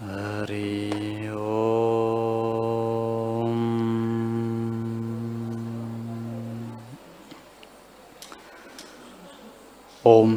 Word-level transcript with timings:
ओम। 0.00 0.08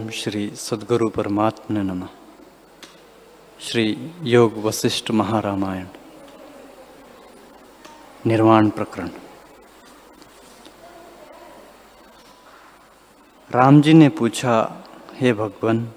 श्री 0.09 0.55
सदगुरु 0.55 1.09
परमात्मा 1.09 1.81
नमः। 1.81 2.07
श्री 3.59 4.11
योग 4.21 4.53
वशिष्ठ 4.53 5.11
महारामायण। 5.11 5.85
निर्वाण 8.25 8.69
प्रकरण। 8.69 9.09
राम 13.51 13.81
जी 13.81 13.93
ने 13.93 14.09
पूछा, 14.09 14.83
हे 15.13 15.33
भगवान 15.33 15.91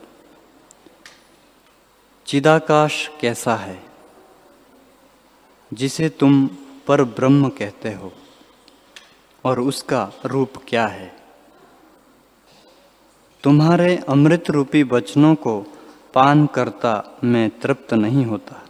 चिदाकाश 2.33 3.11
कैसा 3.21 3.55
है, 3.56 3.83
जिसे 5.73 6.09
तुम 6.09 6.47
पर 6.87 7.02
ब्रह्म 7.05 7.48
कहते 7.48 7.93
हो, 7.93 8.12
और 9.45 9.61
उसका 9.61 10.12
रूप 10.25 10.53
क्या 10.69 10.87
है? 10.87 11.12
तुम्हारे 13.45 13.97
अमृत 14.09 14.51
रूपी 14.51 14.83
वचनों 14.83 15.34
को 15.34 15.61
पान 16.15 16.47
करता 16.47 17.19
मैं 17.25 17.48
तृप्त 17.61 17.95
नहीं 17.95 18.25
होता। 18.25 18.62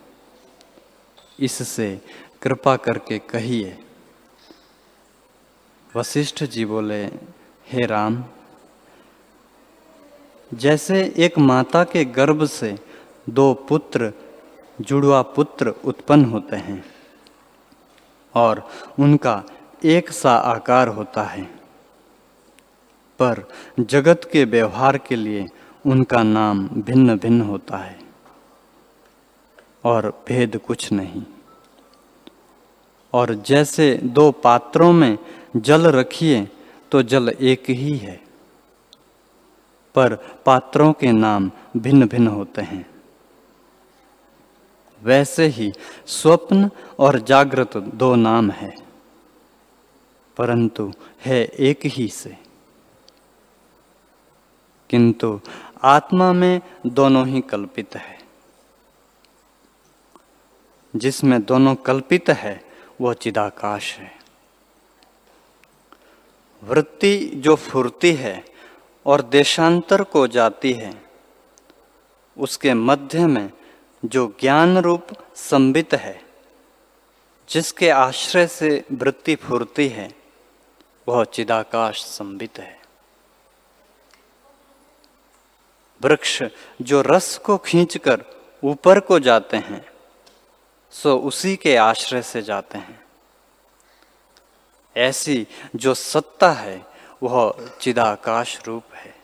इससे 1.40 2.00
कृपा 2.42 2.76
करके 2.76 3.18
कहिए, 3.18 3.78
वशिष्ठ 5.96 6.44
जी 6.44 6.64
बोले, 6.64 7.04
हे 7.66 7.86
राम, 7.86 8.24
जैसे 10.54 11.14
एक 11.16 11.38
माता 11.38 11.84
के 11.84 12.04
गर्भ 12.04 12.44
से 12.46 12.91
दो 13.30 13.54
पुत्र, 13.54 14.12
जुड़वा 14.80 15.22
पुत्र 15.22 15.68
उत्पन्न 15.68 16.24
होते 16.24 16.56
हैं 16.56 16.84
और 18.34 18.68
उनका 19.00 19.44
एक 19.84 20.10
सा 20.10 20.36
आकार 20.36 20.88
होता 20.88 21.22
है। 21.22 21.44
पर 23.18 23.48
जगत 23.80 24.30
के 24.32 24.44
व्यवहार 24.44 24.98
के 24.98 25.16
लिए 25.16 25.46
उनका 25.86 26.22
नाम 26.22 26.68
भिन्न 26.68 27.18
भिन्न 27.18 27.40
होता 27.40 27.76
है 27.76 27.98
और 29.84 30.24
भेद 30.28 30.60
कुछ 30.66 30.92
नहीं। 30.92 31.22
और 33.12 33.34
जैसे 33.34 33.94
दो 33.94 34.30
पात्रों 34.30 34.92
में 34.92 35.18
जल 35.56 35.86
रखिए 35.86 36.48
तो 36.90 37.02
जल 37.02 37.28
एक 37.40 37.70
ही 37.70 37.96
है। 37.96 38.20
पर 39.94 40.14
पात्रों 40.46 40.92
के 40.92 41.12
नाम 41.12 41.50
भिन्न 41.76 42.08
भिन्न 42.08 42.26
होते 42.26 42.62
हैं। 42.62 42.91
वैसे 45.02 45.46
ही 45.46 45.72
स्वप्न 46.06 46.70
और 46.98 47.20
जागृत 47.20 47.76
दो 47.76 48.14
नाम 48.14 48.50
है। 48.50 48.76
परंतु 50.36 50.92
है 51.24 51.44
एक 51.44 51.80
ही 51.84 52.08
से। 52.08 52.36
किंतु 54.90 55.40
आत्मा 55.82 56.32
में 56.32 56.60
दोनों 56.86 57.26
ही 57.26 57.40
कल्पित 57.40 57.96
है। 57.96 58.22
जिसमें 60.96 61.42
दोनों 61.42 61.74
कल्पित 61.74 62.30
है, 62.30 62.64
वह 63.00 63.12
चिदाकाश 63.12 63.96
है। 63.96 64.18
वृत्ति 66.64 67.18
जो 67.34 67.56
फुरती 67.56 68.12
है 68.12 68.44
और 69.06 69.22
देशांतर 69.22 70.02
को 70.02 70.26
जाती 70.26 70.72
है, 70.72 71.04
उसके 72.38 72.74
मध्य 72.74 73.26
में 73.26 73.50
जो 74.04 74.36
ज्ञान 74.40 74.78
रूप 74.78 75.06
संबित 75.34 75.94
है, 75.94 76.24
जिसके 77.48 77.90
आश्रय 77.90 78.46
से 78.46 78.84
वृत्ति 78.92 79.34
फुरती 79.34 79.88
है, 79.88 80.14
वह 81.08 81.24
चिदाकाश 81.24 82.02
संबित 82.02 82.58
है। 82.58 82.82
वृक्ष 86.02 86.42
जो 86.82 87.02
रस 87.02 87.38
को 87.38 87.58
खींचकर 87.58 88.24
ऊपर 88.64 89.00
को 89.00 89.18
जाते 89.18 89.56
हैं, 89.56 89.86
सो 90.90 91.18
उसी 91.18 91.56
के 91.56 91.76
आश्रय 91.76 92.22
से 92.22 92.42
जाते 92.42 92.78
हैं। 92.78 93.06
ऐसी 94.96 95.46
जो 95.76 95.94
सत्ता 95.94 96.50
है, 96.50 96.86
वह 97.22 97.70
चिदाकाश 97.80 98.58
रूप 98.66 98.84
है। 98.94 99.14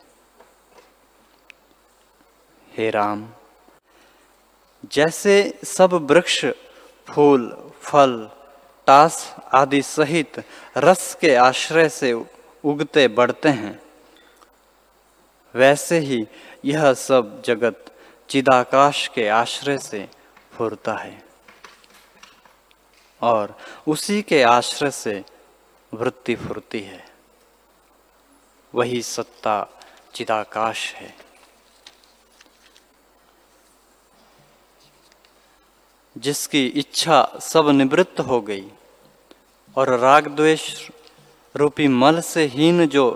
हे 2.72 2.90
राम। 2.90 3.28
जैसे 4.92 5.58
सब 5.64 5.92
वृक्ष, 5.92 6.44
फूल, 7.08 7.72
फल, 7.80 8.30
टास 8.86 9.36
आदि 9.54 9.82
सहित 9.82 10.44
रस 10.76 11.14
के 11.20 11.34
आश्रय 11.34 11.88
से 11.88 12.12
उगते 12.64 13.08
बढ़ते 13.08 13.48
हैं। 13.48 13.82
वैसे 15.54 15.98
ही 15.98 16.26
यह 16.64 16.92
सब 16.94 17.42
जगत 17.42 17.84
चिदाकाश 18.28 19.08
के 19.08 19.28
आश्रय 19.28 19.78
से 19.78 20.08
फुरता 20.52 20.94
है 20.94 21.22
और 23.22 23.58
उसी 23.86 24.22
के 24.22 24.42
आश्रय 24.42 24.90
से 24.90 25.24
वृत्ति 25.94 26.34
फुरती 26.36 26.80
है। 26.80 27.04
वही 28.74 29.02
सत्ता 29.02 29.66
चिदाकाश 30.14 30.94
है। 30.94 31.27
जिसकी 36.18 36.66
इच्छा 36.66 37.38
सब 37.40 37.68
निवृत्त 37.68 38.20
हो 38.20 38.40
गई 38.40 38.66
और 39.76 39.98
राग 39.98 40.28
द्वेष 40.28 40.90
रूपी 41.56 41.88
मल 41.88 42.20
से 42.20 42.44
हीन 42.44 42.86
जो 42.88 43.06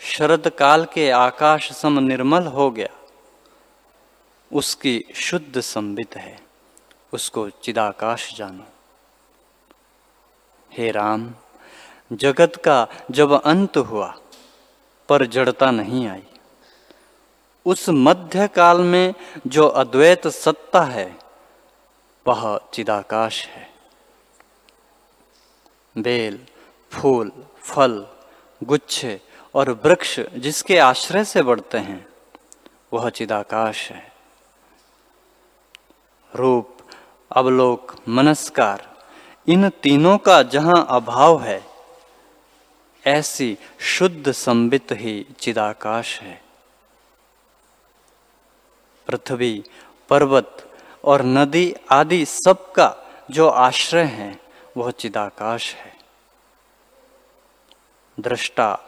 शरद 0.00 0.48
काल 0.48 0.84
के 0.84 1.10
आकाश 1.10 1.72
सम 1.72 1.98
निर्मल 1.98 2.46
हो 2.46 2.70
गया, 2.70 2.88
उसकी 4.52 5.04
शुद्ध 5.14 5.60
संबित 5.60 6.16
है। 6.16 6.40
उसको 7.12 7.48
चिदाकाश 7.50 8.34
जानो। 8.34 8.66
हे 10.72 10.90
राम, 10.90 11.34
जगत 12.12 12.56
का 12.64 12.86
जब 13.10 13.32
अंत 13.42 13.76
हुआ, 13.76 14.14
पर 15.08 15.26
जड़ता 15.26 15.70
नहीं 15.70 16.08
आई। 16.08 16.22
उस 17.66 17.86
मध्य 17.88 18.48
काल 18.48 18.80
में 18.80 19.14
जो 19.46 19.66
अद्वैत 19.66 20.28
सत्ता 20.28 20.80
है 20.80 21.29
वह 22.30 22.60
चिदाकाश 22.74 23.46
है। 23.46 23.70
बेल, 25.98 26.46
फूल, 26.90 27.32
फल, 27.62 28.06
गुच्छे 28.64 29.20
और 29.54 29.70
वृक्ष 29.70 30.20
जिसके 30.20 30.78
आश्रय 30.78 31.24
से 31.24 31.42
बढ़ते 31.42 31.78
हैं, 31.78 32.08
वह 32.92 33.10
चिदाकाश 33.10 33.90
है। 33.90 34.12
रूप, 36.36 36.78
अवलोक, 37.30 37.96
मनस्कार, 38.08 39.04
इन 39.48 39.68
तीनों 39.68 40.18
का 40.18 40.42
जहाँ 40.42 40.86
अभाव 40.90 41.42
है, 41.42 41.64
ऐसी 43.06 43.58
शुद्ध 43.80 44.32
संबित 44.32 44.88
ही 44.92 45.26
चिदाकाश 45.38 46.20
है। 46.20 46.42
पृथ्वी, 49.06 49.64
पर्वत 50.08 50.69
और 51.04 51.22
नदी 51.22 51.74
आदि 51.90 52.26
सबका 52.26 52.96
जो 53.30 53.48
आश्रय 53.48 54.02
है, 54.02 54.40
वह 54.76 54.90
चिदाकाश 54.90 55.74
है। 55.74 55.96
दृष्टा, 58.20 58.78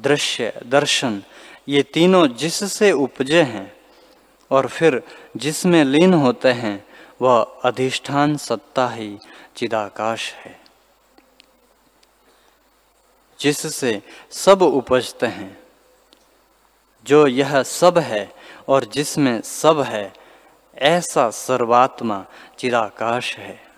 दृश्य, 0.00 0.60
दर्शन, 0.66 1.22
ये 1.68 1.82
तीनों 1.82 2.28
जिससे 2.28 2.92
उपजे 2.92 3.42
हैं 3.42 3.76
और 4.50 4.66
फिर 4.66 5.02
जिसमें 5.36 5.84
लीन 5.84 6.14
होते 6.14 6.48
हैं, 6.48 6.86
वह 7.22 7.60
अधिष्ठान 7.64 8.36
सत्ता 8.36 8.88
ही 8.88 9.18
चिदाकाश 9.56 10.32
है। 10.32 10.60
जिससे 13.40 14.02
सब 14.30 14.62
उपजते 14.62 15.26
हैं, 15.26 15.60
जो 17.04 17.26
यह 17.26 17.62
सब 17.62 17.98
है 17.98 18.32
और 18.68 18.84
जिसमें 18.84 19.42
सब 19.42 19.80
है 19.80 20.19
ऐसा 20.80 21.30
सर्वात्मा 21.30 22.26
चिराकाश 22.58 23.36
है। 23.36 23.68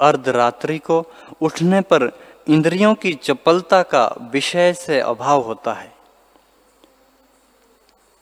अर्धरात्रि 0.00 0.78
को 0.78 1.06
उठने 1.42 1.80
पर 1.80 2.18
इंद्रियों 2.48 2.94
की 2.94 3.14
चपलता 3.14 3.82
का 3.82 4.14
विषय 4.20 4.74
से 4.74 5.00
अभाव 5.00 5.40
होता 5.40 5.72
है। 5.72 5.94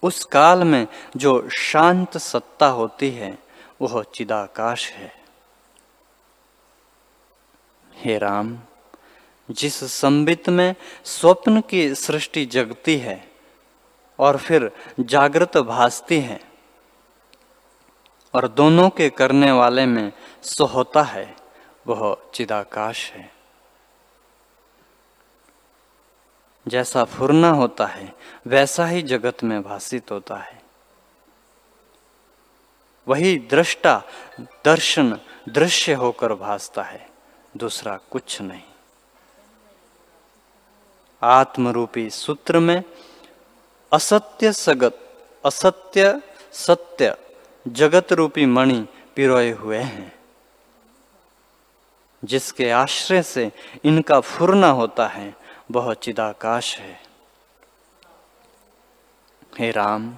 उस 0.03 0.25
काल 0.25 0.65
में 0.65 0.87
जो 1.17 1.49
शांत 1.49 2.19
सत्ता 2.19 2.67
होती 2.67 3.11
है, 3.11 3.39
वह 3.81 4.03
चिदाकाश 4.03 4.91
है। 4.91 5.23
हे 7.95 8.19
राम, 8.19 8.59
जिस 9.51 9.85
संबित 9.85 10.49
में 10.49 10.75
स्वप्न 11.05 11.61
की 11.61 11.95
सृष्टि 11.95 12.47
जगती 12.47 12.97
है 12.97 13.32
और 14.19 14.37
फिर 14.37 14.71
जागृत 15.01 15.57
भासती 15.57 16.21
है 16.21 16.41
और 18.35 18.49
दोनों 18.49 18.91
के 18.91 19.11
करने 19.11 19.53
वाले 19.53 19.87
में 19.87 20.13
सो 20.43 20.65
होता 20.65 21.03
है, 21.03 21.37
वह 21.87 22.17
चिदाकाश 22.35 23.11
है। 23.11 23.33
जैसा 26.69 27.05
फुरना 27.05 27.51
होता 27.51 27.87
है, 27.87 28.15
वैसा 28.47 28.87
ही 28.87 29.03
जगत 29.03 29.45
में 29.45 29.63
भाषित 29.63 30.11
होता 30.11 30.37
है। 30.37 30.63
वही 33.09 33.39
दृष्टा, 33.39 34.03
दर्शन, 34.41 35.21
दृश्य 35.49 35.93
होकर 35.93 36.35
भासता 36.35 36.83
है, 36.83 37.11
दूसरा 37.57 37.97
कुछ 37.97 38.41
नहीं। 38.41 38.63
आत्मरूपी 41.23 42.11
सूत्र 42.11 42.59
में 42.59 42.85
असत्य 43.93 44.53
सगत, 44.53 44.91
असत्य 45.45 46.19
सत्य 46.53 47.15
जगत 47.69 48.13
रूपी 48.13 48.45
मणि 48.45 48.85
पिरोए 49.17 49.53
हुए 49.53 49.79
हैं। 49.79 50.13
जिसके 52.25 52.71
आश्रय 52.71 53.23
से 53.23 53.53
इनका 53.85 54.21
फुरना 54.21 54.69
होता 54.69 55.07
है, 55.07 55.35
वह 55.71 55.95
चिदाकाश 55.95 56.79
है। 56.79 57.03
हे 59.59 59.71
राम, 59.71 60.15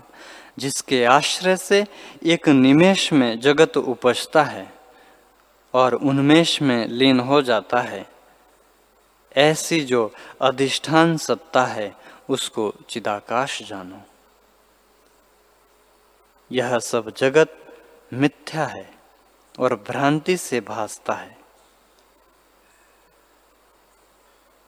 जिसके 0.59 1.05
आश्रय 1.05 1.57
से 1.57 1.85
एक 2.23 2.49
निमेश 2.49 3.13
में 3.13 3.41
जगत 3.41 3.77
उपजता 3.77 4.43
है 4.43 4.67
और 5.75 5.93
उन्मेष 5.93 6.63
में 6.63 6.89
लीन 6.89 7.21
हो 7.21 7.43
जाता 7.43 7.81
है, 7.81 8.07
ऐसी 9.37 9.81
जो 9.81 10.09
अधिष्ठान 10.41 11.17
सत्ता 11.17 11.65
है 11.65 12.04
उसको 12.29 12.73
चिदाकाश 12.89 13.63
जानो। 13.63 14.03
यह 16.51 16.79
सब 16.79 17.13
जगत 17.17 17.57
मिथ्या 18.13 18.67
है 18.67 18.95
और 19.59 19.75
भ्रांति 19.89 20.37
से 20.37 20.61
भासता 20.61 21.13
है। 21.13 21.37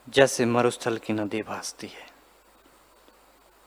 जैसे 0.08 0.44
मरुस्थल 0.44 0.96
की 0.96 1.12
नदी 1.12 1.42
भासती 1.42 1.86
है। 1.86 2.06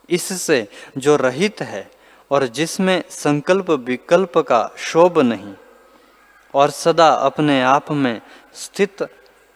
इससे 0.10 0.68
जो 0.98 1.16
रहित 1.16 1.62
है 1.62 1.90
और 2.32 2.46
जिसमें 2.48 3.04
संकल्प 3.10 3.70
विकल्प 3.70 4.38
का 4.38 4.70
शोभ 4.78 5.20
नहीं, 5.20 5.54
और 6.54 6.70
सदा 6.70 7.08
अपने 7.08 7.62
आप 7.62 7.92
में 7.92 8.22
स्थित 8.54 9.04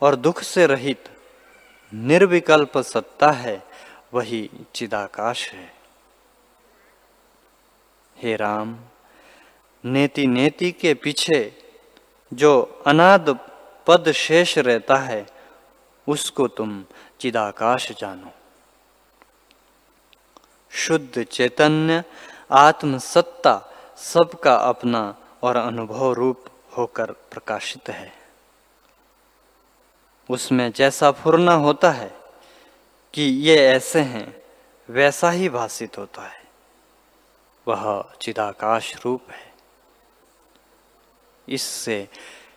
और 0.02 0.16
दुख 0.16 0.42
से 0.42 0.66
रहित 0.68 1.10
निर्विकल्प 1.94 2.78
सत्ता 2.78 3.32
है 3.32 3.73
वही 4.14 4.50
चिदाकाश 4.76 5.50
है। 5.50 5.74
हे 8.18 8.36
राम 8.36 8.80
नेति 9.86 10.28
नेति 10.28 10.72
के 10.72 10.94
पीछे 10.94 11.64
जो 12.34 12.82
अनाद 12.88 13.40
पद 13.88 14.12
शेष 14.12 14.58
रहता 14.58 14.96
है, 14.96 15.28
उसको 16.08 16.48
तुम 16.48 16.86
चिदाकाश 17.20 17.92
जानो। 17.92 18.32
शुद्ध 20.72 21.24
चैतन्य, 21.24 22.04
आत्मसत्ता 22.52 23.72
सबका 23.98 24.56
अपना 24.56 25.16
और 25.44 25.56
अनुभव 25.56 26.12
रूप 26.14 26.46
होकर 26.78 27.12
प्रकाशित 27.12 27.90
है। 27.90 28.14
उसमें 30.30 30.72
जैसा 30.72 31.12
फुरना 31.12 31.54
होता 31.54 31.92
है 31.92 32.23
कि 33.14 33.22
ये 33.22 33.68
ऐसे 33.68 34.00
हैं, 34.00 34.44
वैसा 34.90 35.30
ही 35.32 35.50
भाषित 35.50 35.98
होता 35.98 36.22
है। 36.22 36.44
वह 37.68 38.14
चिदाकाश 38.22 38.96
रूप 39.06 39.32
है। 39.32 39.54
इससे 41.50 42.10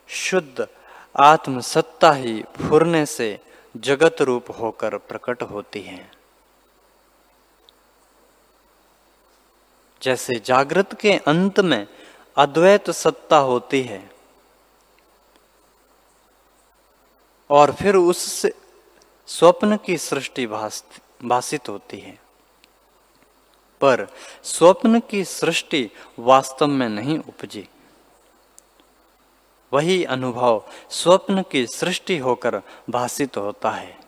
शुद्ध 0.08 0.68
आत्मसत्ता 1.16 2.12
ही 2.12 2.42
फुरने 2.42 3.06
से 3.06 3.40
जगत 3.76 4.16
रूप 4.20 4.44
होकर 4.60 4.96
प्रकट 4.98 5.42
होती 5.42 5.80
है। 5.80 6.10
जैसे 10.02 10.34
जागृत 10.44 11.00
के 11.00 11.12
अंत 11.12 11.60
में 11.60 11.86
अद्वैत 12.36 12.90
सत्ता 12.90 13.38
होती 13.38 13.82
है, 13.82 14.10
और 17.50 17.72
फिर 17.72 17.96
उससे 17.96 18.52
स्वप्न 19.26 19.76
की 19.76 19.99
सृष्टि 19.99 20.46
भाषित 21.25 21.69
होती 21.69 21.99
है। 21.99 22.19
पर 23.81 24.06
स्वप्न 24.44 25.00
की 25.00 25.25
सृष्टि 25.25 25.90
वास्तव 26.19 26.67
में 26.67 26.88
नहीं 26.88 27.19
उपजी। 27.19 27.69
वही 29.73 30.05
अनुभव 30.05 30.64
स्वप्न 30.90 31.43
की 31.43 31.67
सृष्टि 31.67 32.19
होकर 32.19 32.62
भाषित 32.90 33.37
होता 33.37 33.70
है। 33.70 34.00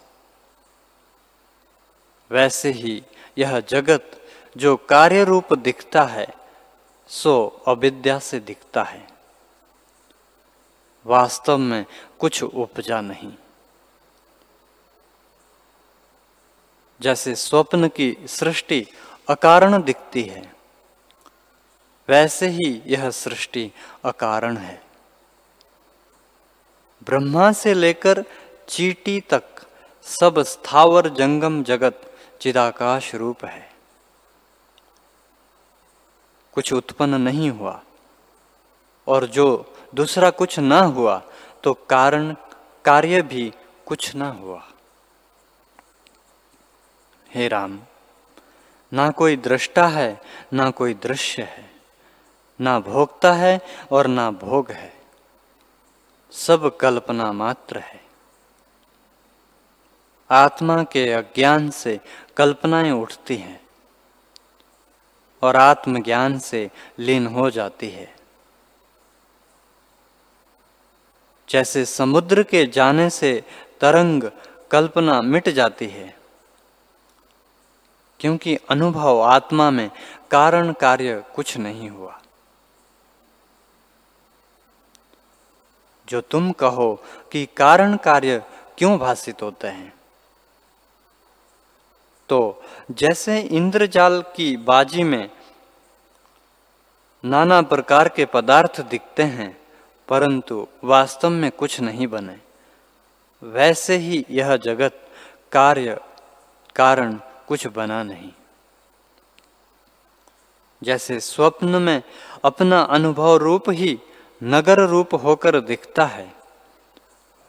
वैसे 2.31 2.71
ही 2.71 3.03
यह 3.39 3.61
जगत 3.61 4.29
जो 4.57 4.77
कार्य 4.77 5.25
रूप 5.25 5.55
दिखता 5.55 6.03
है, 6.03 6.29
सो 7.09 7.63
अविद्या 7.67 8.19
से 8.19 8.41
दिखता 8.41 8.83
है। 8.83 9.09
वास्तव 11.07 11.59
में 11.59 11.87
कुछ 12.19 12.43
उपजा 12.43 13.01
नहीं। 13.01 13.33
जैसे 17.01 17.35
स्वप्न 17.35 17.89
की 17.89 18.17
सृष्टि 18.29 18.87
अकारण 19.29 19.83
दिखती 19.83 20.23
है, 20.23 20.53
वैसे 22.09 22.49
ही 22.49 22.83
यह 22.87 23.11
सृष्टि 23.11 23.71
अकारण 24.05 24.57
है। 24.57 24.83
ब्रह्मा 27.03 27.53
से 27.53 27.75
लेकर 27.75 28.25
चीटी 28.69 29.21
तक 29.21 29.45
सब 30.03 30.43
स्थावर 30.43 31.09
जंगम 31.09 31.63
जगत 31.63 32.01
चिदाकाश 32.41 33.15
रूप 33.15 33.45
है। 33.45 33.71
कुछ 36.53 36.73
उत्पन्न 36.73 37.21
नहीं 37.21 37.51
हुआ 37.51 37.81
और 39.07 39.27
जो 39.27 39.75
दूसरा 39.95 40.31
कुछ 40.31 40.59
ना 40.59 40.81
हुआ 40.81 41.23
तो 41.65 41.75
कारण, 41.75 42.35
कार्य 42.85 43.23
भी 43.23 43.53
कुछ 43.87 44.15
ना 44.15 44.29
हुआ। 44.31 44.68
हे 47.31 47.49
राम, 47.49 47.79
ना 48.93 49.11
कोई 49.11 49.37
दृष्टा 49.37 49.87
है, 49.87 50.21
ना 50.53 50.71
कोई 50.71 50.95
दृश्य 50.95 51.43
है, 51.43 51.71
ना 52.61 52.79
भोगता 52.81 53.33
है 53.33 53.61
और 53.93 54.07
ना 54.07 54.31
भोग 54.31 54.71
है, 54.71 54.93
सब 56.33 56.77
कल्पना 56.77 57.33
मात्र 57.33 57.79
है। 57.79 58.01
आत्मा 60.31 60.83
के 60.83 61.11
अज्ञान 61.13 61.71
से 61.71 62.01
कल्पनाएँ 62.37 62.91
उठती 62.91 63.37
हैं 63.37 63.61
और 65.43 65.57
आत्मज्ञान 65.57 66.39
से 66.39 66.71
लीन 66.99 67.27
हो 67.27 67.51
जाती 67.51 67.89
है। 67.89 68.15
जैसे 71.49 71.85
समुद्र 71.85 72.43
के 72.43 72.67
जाने 72.67 73.11
से 73.11 73.45
तरंग 73.81 74.31
कल्पना 74.71 75.23
मिट 75.23 75.49
जाती 75.49 75.87
है 75.87 76.18
क्योंकि 78.21 78.57
अनुभव 78.57 79.21
आत्मा 79.21 79.71
में 79.71 79.91
कारण 80.31 80.73
कार्य 80.73 81.25
कुछ 81.35 81.57
नहीं 81.57 81.91
हुआ। 81.91 82.21
जो 86.09 86.21
तुम 86.21 86.53
कहो 86.53 87.05
कि 87.33 87.47
कारण 87.57 87.97
कार्य 87.97 88.43
क्यों 88.79 88.99
भाषित 88.99 89.43
होते 89.43 89.69
हैं? 89.69 89.95
तो 92.29 92.63
जैसे 92.91 93.41
इंद्रजाल 93.41 94.25
की 94.37 94.57
बाजी 94.57 95.03
में 95.03 95.31
नाना 97.25 97.63
प्रकार 97.63 98.09
के 98.09 98.25
पदार्थ 98.25 98.81
दिखते 98.81 99.23
हैं, 99.23 99.61
परंतु 100.09 100.69
वास्तव 100.85 101.31
में 101.31 101.51
कुछ 101.51 101.81
नहीं 101.81 102.07
बने, 102.07 102.39
वैसे 103.43 103.97
ही 103.97 104.27
यह 104.31 104.57
जगत 104.57 105.09
कार्य, 105.53 106.01
कारण 106.77 107.21
कुछ 107.49 107.67
बना 107.67 108.03
नहीं। 108.03 108.33
जैसे 110.83 111.21
स्वप्न 111.21 111.83
में 111.83 112.03
अपना 112.45 112.81
अनुभव 112.81 113.37
रूप 113.37 113.71
ही 113.71 114.01
नगर 114.43 114.79
रूप 114.79 115.15
होकर 115.15 115.61
दिखता 115.61 116.05
है, 116.05 116.35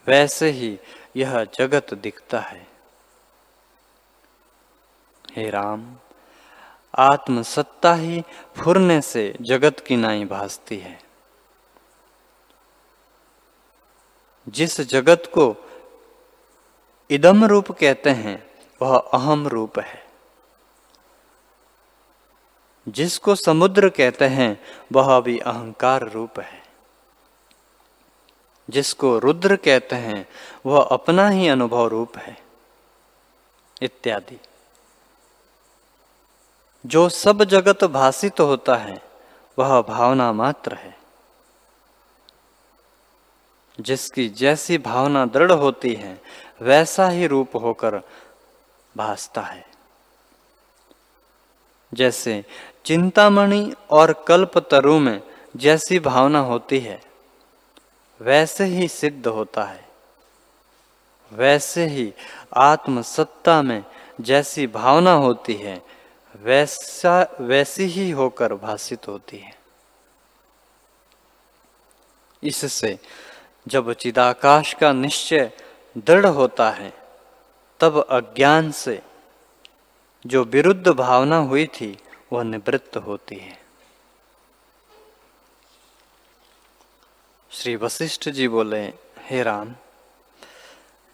वैसे 0.06 0.50
ही 0.50 0.78
यह 1.16 1.44
जगत 1.44 1.94
दिखता 1.94 2.40
है। 2.40 2.66
हे 5.32 5.50
राम 5.50 5.96
आत्म 6.98 7.42
सत्ता 7.42 7.94
ही 7.94 8.22
फुरने 8.56 9.00
से 9.00 9.36
जगत 9.40 9.80
की 9.80 9.96
नाई 9.96 10.24
भासती 10.24 10.78
है। 10.78 11.02
जिस 14.48 14.80
जगत 14.80 15.22
को 15.26 15.56
इदम 17.10 17.44
रूप 17.44 17.72
कहते 17.72 18.10
हैं 18.10 18.49
वह 18.82 18.98
अहम 18.98 19.48
रूप 19.48 19.78
है। 19.78 20.06
जिसको 22.88 23.34
समुद्र 23.34 23.88
कहते 23.88 24.24
हैं, 24.24 24.60
वह 24.92 25.20
भी 25.20 25.38
अहंकार 25.38 26.02
रूप 26.02 26.40
है। 26.40 26.62
जिसको 28.70 29.18
रुद्र 29.18 29.56
कहते 29.56 29.96
हैं, 29.96 30.28
वह 30.66 30.82
अपना 30.82 31.28
ही 31.28 31.48
अनुभव 31.48 31.86
रूप 31.86 32.18
है। 32.18 32.42
इत्यादि। 33.82 34.40
जो 36.86 37.08
सब 37.08 37.44
जगत 37.44 37.84
भाषित 37.84 38.36
तो 38.36 38.46
होता 38.46 38.76
है, 38.76 39.02
वह 39.58 39.82
भावना 39.82 40.32
मात्र 40.32 40.74
है। 40.74 40.98
जिसकी 43.80 44.28
जैसी 44.28 44.78
भावना 44.78 45.26
दृढ़ 45.26 45.52
होती 45.52 45.94
है, 45.94 46.22
वैसा 46.62 47.08
ही 47.08 47.26
रूप 47.26 47.56
होकर 47.56 48.02
भासता 48.96 49.40
है। 49.40 49.66
जैसे 51.94 52.44
चिंतामणि 52.84 53.74
और 53.90 54.12
कल्पतरु 54.12 54.98
में 54.98 55.22
जैसी 55.56 55.98
भावना 55.98 56.38
होती 56.38 56.78
है, 56.78 57.02
वैसे 58.20 58.64
ही 58.64 58.88
सिद्ध 58.88 59.26
होता 59.26 59.64
है। 59.64 59.88
वैसे 61.32 61.86
ही 61.86 62.14
आत्मसत्ता 62.56 63.62
में 63.62 63.84
जैसी 64.20 64.66
भावना 64.66 65.12
होती 65.12 65.54
है, 65.54 65.82
वैसा, 66.36 67.36
वैसी 67.40 67.84
ही 67.84 68.10
होकर 68.10 68.54
भाषित 68.54 69.08
होती 69.08 69.38
है। 69.38 69.58
इससे 72.42 72.98
जब 73.68 73.92
चिदाकाश 73.92 74.74
का 74.74 74.92
निश्चय 74.92 75.52
दृढ़ 75.98 76.26
होता 76.26 76.70
है 76.70 76.99
तब 77.80 78.02
अज्ञान 78.02 78.70
से 78.70 79.02
जो 80.26 80.44
विरुद्ध 80.44 80.88
भावना 80.88 81.36
हुई 81.36 81.66
थी, 81.66 81.98
वह 82.32 82.42
निवृत्त 82.42 82.96
होती 82.96 83.36
है। 83.36 83.60
श्री 87.50 87.76
वशिष्ठ 87.76 88.28
जी 88.28 88.48
बोले, 88.48 88.92
हे 89.18 89.42
राम, 89.42 89.74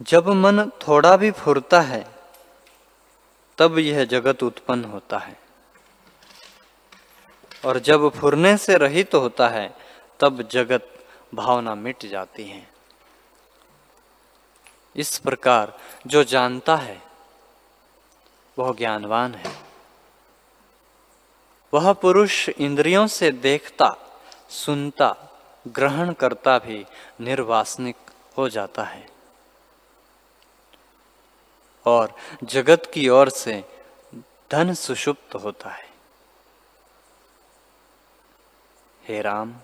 जब 0.03 0.29
मन 0.29 0.71
थोड़ा 0.89 1.17
भी 1.17 1.31
फुरता 1.31 1.81
है, 1.81 2.11
तब 3.59 3.79
यह 3.79 4.05
जगत 4.05 4.43
उत्पन्न 4.43 4.85
होता 4.85 5.19
है। 5.19 5.41
और 7.65 7.79
जब 7.79 8.09
फुरने 8.09 8.57
से 8.57 8.77
रहित 8.77 9.11
तो 9.11 9.21
होता 9.21 9.49
है, 9.49 9.77
तब 10.21 10.43
जगत 10.43 11.07
भावना 11.35 11.75
मिट 11.75 12.07
जाती 12.07 12.45
है। 12.45 12.76
इस 14.97 15.19
प्रकार 15.19 15.79
जो 16.07 16.25
जानता 16.25 16.77
है, 16.77 17.03
वह 18.59 18.77
ज्ञानवान 18.77 19.35
है। 19.35 19.63
वह 21.75 21.93
पुरुष 21.93 22.49
इंद्रियों 22.49 23.07
से 23.07 23.31
देखता, 23.31 24.21
सुनता, 24.51 25.17
ग्रहण 25.69 26.13
करता 26.13 26.59
भी 26.59 26.87
निर्वासनिक 27.21 27.97
हो 28.37 28.49
जाता 28.49 28.83
है। 28.83 29.11
और 31.87 32.15
जगत 32.45 32.91
की 32.95 33.09
ओर 33.09 33.29
से 33.29 33.85
धन 34.53 34.75
सुषुप्त 34.75 35.35
होता 35.35 35.71
है। 35.71 35.91
हे 39.05 39.23
राम, 39.23 39.55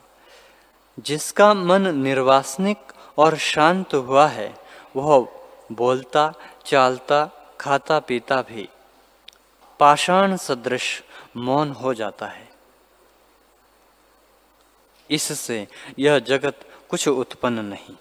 जिसका 1.01 1.55
मन 1.55 1.97
निर्वासनिक 1.97 2.79
और 3.19 3.37
शांत 3.37 3.95
हुआ 3.95 4.27
है 4.27 4.62
वह 4.97 5.29
बोलता, 5.73 6.33
चालता, 6.67 7.27
खाता, 7.61 7.99
पीता 7.99 8.43
भी। 8.43 8.69
पाषाण 9.81 10.37
सदृश 10.37 11.03
मौन 11.37 11.71
हो 11.71 11.95
जाता 11.95 12.27
है। 12.27 12.51
इससे 15.11 15.69
यह 15.99 16.19
जगत 16.19 16.61
कुछ 16.89 17.09
उत्पन्न 17.09 17.65
नहीं। 17.65 17.97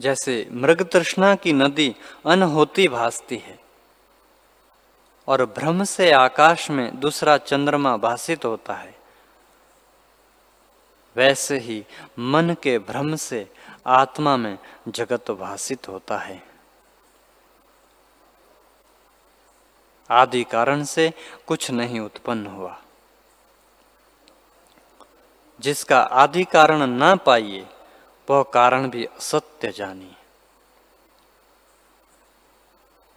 जैसे 0.00 0.48
मृग 0.52 0.82
तृष्णा 0.82 1.34
की 1.34 1.52
नदी 1.52 1.94
अन 2.26 2.42
होती 2.42 2.88
भासती 2.88 3.36
है, 3.36 3.58
और 5.28 5.44
भ्रम 5.46 5.84
से 5.84 6.10
आकाश 6.12 6.70
में 6.70 7.00
दूसरा 7.00 7.36
चंद्रमा 7.36 7.96
भाषित 7.96 8.44
होता 8.44 8.74
है, 8.74 8.94
वैसे 11.16 11.58
ही 11.58 11.84
मन 12.18 12.56
के 12.62 12.78
भ्रम 12.78 13.14
से 13.16 13.52
आत्मा 13.86 14.36
में 14.36 14.58
जगत 14.88 15.30
भाषित 15.30 15.88
होता 15.88 16.18
है। 16.18 16.48
आदि 20.10 20.44
कारण 20.44 20.84
से 20.84 21.14
कुछ 21.46 21.70
नहीं 21.70 22.00
उत्पन्न 22.00 22.46
हुआ। 22.46 22.82
जिसका 25.60 26.00
आदि 26.00 26.44
कारण 26.44 26.86
ना 26.86 27.16
पाइए, 27.16 27.68
वह 28.30 28.42
कारण 28.42 28.90
भी 28.90 29.04
असत्य 29.04 29.72
जानिए 29.72 30.16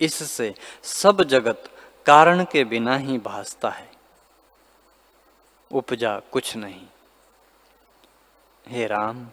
इससे 0.01 0.55
सब 0.83 1.23
जगत 1.23 1.71
कारण 2.05 2.43
के 2.43 2.63
बिना 2.63 2.97
ही 2.97 3.17
भासता 3.17 3.69
है। 3.69 3.91
उपजा 5.71 6.19
कुछ 6.19 6.55
नहीं। 6.55 6.87
हे 8.67 8.87
राम। 8.87 9.27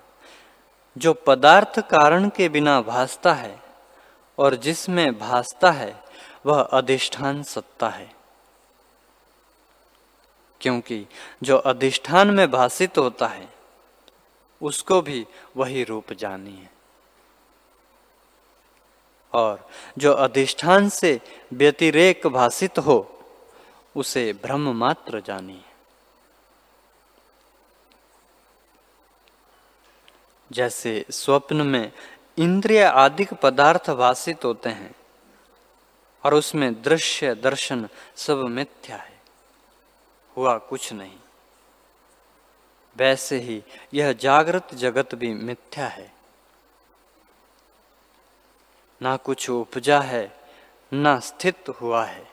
जो 0.99 1.15
पदार्थ 1.15 1.81
कारण 1.81 2.29
के 2.29 2.49
बिना 2.49 2.81
भासता 2.81 3.35
है 3.35 3.62
और 4.38 4.55
जिसमें 4.55 5.19
भासता 5.19 5.71
है, 5.71 6.05
वह 6.47 6.62
अधिष्ठान 6.62 7.43
सत्ता 7.43 7.88
है। 7.88 8.15
क्योंकि 10.61 11.07
जो 11.43 11.57
अधिष्ठान 11.57 12.31
में 12.31 12.50
भाषित 12.50 12.99
होता 12.99 13.26
है, 13.26 13.49
उसको 14.62 15.03
भी 15.03 15.26
वही 15.57 15.85
रूप 15.85 16.12
जानिए। 16.12 16.69
और 19.33 19.69
जो 19.99 20.12
अधिष्ठान 20.12 20.88
से 20.88 21.21
व्यतिरेक 21.53 22.26
भाषित 22.26 22.79
हो, 22.79 23.25
उसे 23.97 24.33
ब्रह्म 24.33 24.76
मात्र 24.76 25.21
जानिए। 25.21 25.65
जैसे 30.53 31.05
स्वप्न 31.11 31.67
में 31.67 31.93
इंद्रिय 32.38 32.83
आदिक 32.83 33.35
पदार्थ 33.35 33.91
भाषित 33.91 34.45
होते 34.45 34.69
हैं 34.69 34.95
और 36.25 36.35
उसमें 36.35 36.83
दृश्य, 36.83 37.35
दर्शन 37.35 37.88
सब 38.17 38.37
मिथ्या 38.37 38.97
है। 38.97 39.21
हुआ 40.37 40.59
कुछ 40.59 40.93
नहीं। 40.93 41.17
वैसे 42.97 43.38
ही 43.38 43.62
यह 43.95 44.12
जागृत 44.12 44.75
जगत 44.75 45.15
भी 45.15 45.35
मिथ्या 45.35 45.87
है। 45.87 46.12
ना 49.03 49.17
कुछ 49.17 49.50
उपजा 49.50 50.00
है, 50.00 50.41
ना 50.93 51.19
स्थित 51.21 51.69
हुआ 51.69 52.05
है, 52.05 52.29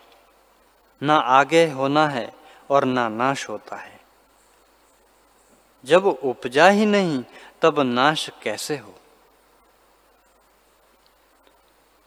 ना 1.03 1.15
आगे 1.15 1.69
होना 1.71 2.07
है 2.07 2.33
और 2.69 2.83
ना 2.83 3.09
नाश 3.09 3.49
होता 3.49 3.75
है। 3.75 3.99
जब 5.85 6.05
उपजा 6.05 6.67
ही 6.67 6.85
नहीं 6.85 7.23
तब 7.63 7.79
नाश 7.79 8.29
कैसे 8.41 8.77
हो? 8.77 8.99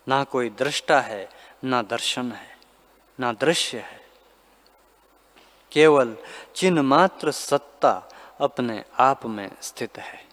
ना 0.09 0.25
कोई 0.25 0.51
दृष्टा 0.51 1.01
है, 1.01 1.29
ना 1.65 1.83
दर्शन 1.83 2.33
है, 2.33 2.59
ना 3.21 3.33
दृश्य 3.33 3.79
है। 3.79 4.01
केवल 5.73 6.17
चिन्ह 6.55 6.83
मात्र 6.83 7.31
सत्ता 7.31 8.09
अपने 8.41 8.85
आप 8.99 9.27
में 9.27 9.51
स्थित 9.63 9.99
है। 9.99 10.29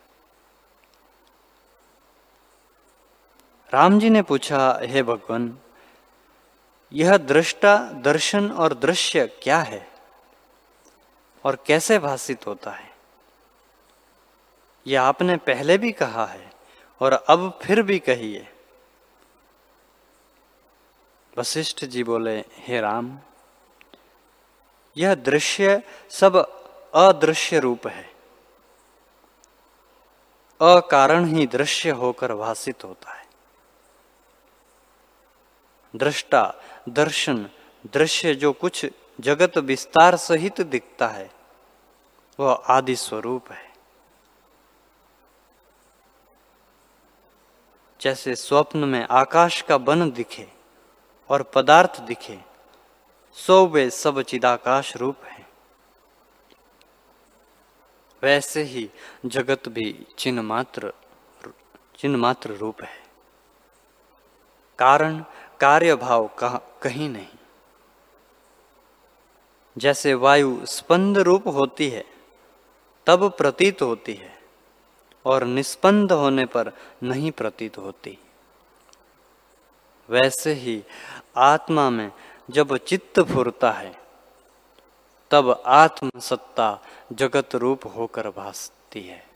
राम 3.73 3.99
जी 3.99 4.09
ने 4.09 4.21
पूछा, 4.21 4.79
हे 4.81 5.03
भगवान, 5.03 5.59
यह 6.93 7.17
दृष्टा, 7.17 7.77
दर्शन 7.77 8.51
और 8.51 8.73
दृश्य 8.73 9.27
क्या 9.27 9.59
है? 9.59 9.91
और 11.43 11.55
कैसे 11.55 11.99
भाषित 11.99 12.47
होता 12.47 12.71
है? 12.71 12.92
यह 14.87 15.01
आपने 15.01 15.35
पहले 15.37 15.77
भी 15.77 15.91
कहा 15.91 16.25
है 16.25 16.51
और 17.01 17.13
अब 17.13 17.59
फिर 17.61 17.81
भी 17.81 17.99
कहिए 17.99 18.49
वशिष्ठ 21.37 21.85
जी 21.85 22.03
बोले, 22.03 22.43
हे 22.57 22.81
राम, 22.81 23.17
यह 24.97 25.15
दृश्य 25.15 25.83
सब 26.09 26.35
अदृश्य 26.93 27.59
रूप 27.59 27.87
है। 27.87 28.13
अकारण 30.61 31.25
ही 31.25 31.47
दृश्य 31.47 31.89
होकर 31.89 32.33
भाषित 32.35 32.83
होता 32.83 33.11
है। 33.11 33.25
दृष्टा, 35.95 36.53
दर्शन, 36.89 37.49
दृश्य 37.93 38.35
जो 38.35 38.53
कुछ 38.53 38.85
जगत 39.19 39.57
विस्तार 39.57 40.15
सहित 40.15 40.61
दिखता 40.61 41.07
है, 41.07 41.29
वह 42.39 42.53
आदि 42.53 42.95
स्वरूप 42.95 43.51
है। 43.51 43.62
जैसे 48.03 48.35
स्वप्न 48.35 48.79
में 48.79 49.07
आकाश 49.11 49.61
का 49.61 49.77
बन 49.77 50.11
दिखे 50.11 50.47
और 51.29 51.43
पदार्थ 51.43 52.01
दिखे, 52.01 52.39
सो 53.33 53.65
वे 53.67 53.89
सब 53.89 54.21
चिदाकाश 54.21 54.97
रूप 54.97 55.17
है। 55.23 55.47
वैसे 58.23 58.63
ही 58.63 58.89
जगत 59.25 59.69
भी 59.69 60.07
चिन्ह 60.17 60.41
मात्र 60.41 60.93
चिन्ह 61.97 62.17
मात्र 62.17 62.51
रूप 62.51 62.81
है। 62.81 63.03
कारण 64.79 65.19
कार्य 65.61 65.95
भाव 65.95 66.29
कहीं 66.81 67.09
नहीं। 67.09 67.37
जैसे 69.77 70.13
वायु 70.13 70.65
स्पंद 70.65 71.17
रूप 71.17 71.47
होती 71.47 71.89
है, 71.89 72.05
तब 73.07 73.29
प्रतीत 73.29 73.81
होती 73.81 74.13
है। 74.13 74.32
और 75.25 75.43
निस्पंद 75.43 76.11
होने 76.11 76.45
पर 76.45 76.71
नहीं 77.03 77.31
प्रतीत 77.31 77.77
होती। 77.77 78.17
वैसे 80.09 80.53
ही 80.53 80.83
आत्मा 81.37 81.89
में 81.89 82.11
जब 82.49 82.77
चित्त 82.77 83.19
फुरता 83.19 83.71
है, 83.71 83.95
तब 85.31 85.63
आत्म 85.65 86.19
सत्ता 86.19 86.79
जगत 87.11 87.55
रूप 87.55 87.85
होकर 87.95 88.29
भासती 88.29 89.01
है। 89.01 89.27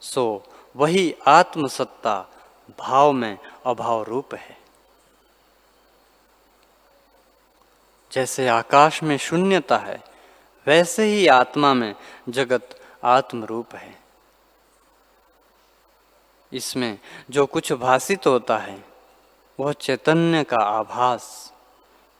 सो 0.00 0.42
वही 0.76 1.14
आत्म 1.26 1.66
सत्ता 1.66 2.26
भाव 2.78 3.12
में 3.12 3.38
अभाव 3.66 4.02
रूप 4.02 4.34
है। 4.34 4.58
जैसे 8.12 8.48
आकाश 8.48 9.02
में 9.02 9.16
शून्यता 9.16 9.76
है, 9.76 10.04
वैसे 10.66 11.04
ही 11.04 11.26
आत्मा 11.26 11.74
में 11.74 11.94
जगत 12.28 12.77
आत्म 13.04 13.44
रूप 13.44 13.74
है। 13.74 14.02
इसमें 16.52 16.98
जो 17.30 17.46
कुछ 17.46 17.72
भाषित 17.72 18.26
होता 18.26 18.58
है, 18.58 18.84
वह 19.60 19.72
चैतन्य 19.72 20.44
का 20.44 20.64
आभास 20.64 21.52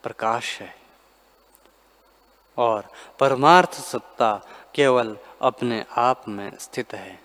प्रकाश 0.03 0.61
है। 0.61 0.75
और 2.57 2.91
परमार्थ 3.19 3.73
सत्ता 3.73 4.41
केवल 4.75 5.17
अपने 5.41 5.85
आप 5.97 6.27
में 6.27 6.57
स्थित 6.57 6.93
है। 6.93 7.23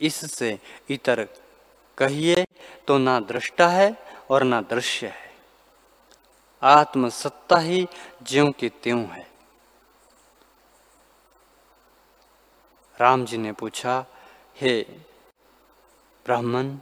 इससे 0.00 0.58
इतर 0.90 1.28
कहिए 1.98 2.46
तो 2.88 2.98
ना 2.98 3.20
दृष्टा 3.20 3.68
है 3.68 3.98
और 4.30 4.42
ना 4.42 4.60
दृश्य 4.60 5.06
है। 5.06 5.34
आत्म 6.62 7.08
सत्ता 7.08 7.56
ही 7.56 7.88
ज्यों 8.22 8.52
की 8.52 8.68
त्यों 8.68 9.04
है। 9.04 9.31
राम 13.02 13.24
जी 13.24 13.38
ने 13.38 13.52
पूछा, 13.52 14.04
हे 14.56 14.80
ब्राह्मण, 16.26 16.76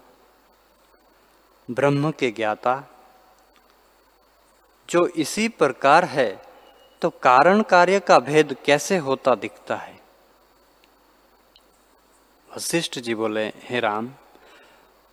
ब्रह्म 1.68 2.10
के 2.10 2.30
ज्ञाता, 2.30 2.82
जो 4.88 5.06
इसी 5.16 5.48
प्रकार 5.48 6.04
है 6.04 6.30
तो 7.02 7.10
कारण 7.10 7.62
कार्य 7.62 8.00
का 8.00 8.18
भेद 8.18 8.56
कैसे 8.64 8.96
होता 8.98 9.34
दिखता 9.34 9.76
है? 9.76 9.98
वशिष्ठ 12.48 12.98
जी 12.98 13.14
बोले, 13.14 13.46
हे 13.46 13.80
राम, 13.80 14.10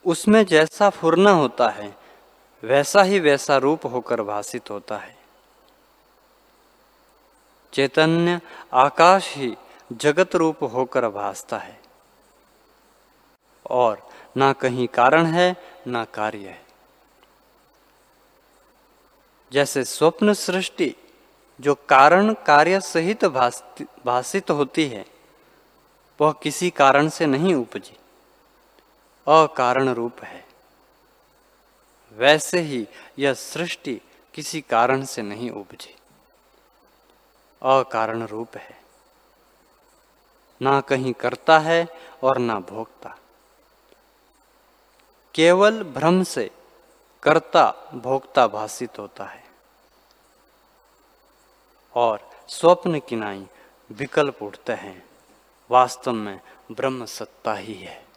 उसमें 0.05 0.43
जैसा 0.45 0.89
फुरना 0.89 1.31
होता 1.31 1.69
है, 1.69 1.95
वैसा 2.63 3.01
ही 3.01 3.19
वैसा 3.19 3.57
रूप 3.57 3.85
होकर 3.85 4.21
भाषित 4.21 4.69
होता 4.69 4.97
है। 4.97 5.15
चैतन्य 7.73 8.39
आकाश 8.73 9.33
ही 9.35 9.55
जगत 9.91 10.35
रूप 10.35 10.63
होकर 10.63 11.09
भासता 11.09 11.57
है। 11.57 11.81
और 13.69 14.09
ना 14.37 14.53
कहीं 14.53 14.87
कारण 14.87 15.25
है, 15.25 15.55
ना 15.87 16.05
कार्य 16.05 16.49
है। 16.49 16.65
जैसे 19.51 19.83
स्वप्न 19.83 20.33
सृष्टि, 20.33 20.95
जो 21.61 21.75
कारण 21.75 22.33
कार्य 22.33 22.81
सहित 22.81 23.25
भाषित 24.05 24.51
होती 24.51 24.87
है, 24.87 25.05
वह 26.21 26.31
किसी 26.31 26.69
कारण 26.69 27.09
से 27.09 27.25
नहीं 27.25 27.55
उपजी। 27.55 27.97
अकारण 29.27 29.89
रूप 29.89 30.23
है। 30.23 30.45
वैसे 32.13 32.59
ही 32.59 32.87
यह 33.19 33.33
सृष्टि 33.33 34.01
किसी 34.33 34.61
कारण 34.61 35.03
से 35.03 35.21
नहीं 35.21 35.49
उपजी। 35.49 35.95
अकारण 37.61 38.23
रूप 38.23 38.57
है। 38.57 38.86
ना 40.61 40.81
कहीं 40.81 41.13
करता 41.13 41.59
है 41.59 41.87
और 42.23 42.37
ना 42.37 42.59
भोगता। 42.59 43.17
केवल 45.35 45.83
भ्रम 45.83 46.23
से 46.23 46.51
कर्ता 47.23 47.91
भोक्ता 47.93 48.47
भाषित 48.47 48.99
होता 48.99 49.25
है 49.25 49.43
और 51.95 52.29
स्वप्न 52.47 52.99
किनाई 52.99 53.47
विकल्प 53.91 54.43
उठते 54.43 54.73
हैं। 54.73 55.09
वास्तव 55.71 56.11
में 56.11 56.41
ब्रह्म 56.71 57.05
सत्ता 57.05 57.53
ही 57.53 57.73
है। 57.73 58.07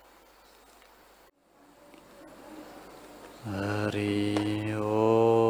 हरि 3.44 4.74
ओ 4.80 5.49